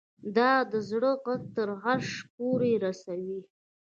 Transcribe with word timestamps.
دا 0.37 0.51
د 0.71 0.73
زړه 0.89 1.11
غږ 1.23 1.41
تر 1.55 1.69
عرشه 1.85 2.25
پورې 2.35 2.71
رسوي 2.85 3.39